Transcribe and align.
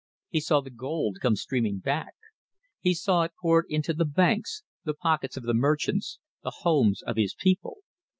He 0.29 0.39
saw 0.39 0.61
the 0.61 0.71
gold 0.71 1.17
come 1.21 1.35
streaming 1.35 1.77
back. 1.77 2.15
He 2.79 2.95
saw 2.95 3.21
it 3.21 3.33
poured 3.39 3.67
into 3.69 3.93
the 3.93 4.03
banks, 4.03 4.63
the 4.83 4.95
pockets 4.95 5.37
of 5.37 5.43
the 5.43 5.53
merchants, 5.53 6.17
the 6.41 6.49
homes 6.63 7.03
of 7.03 7.17
his 7.17 7.35
people. 7.35 7.81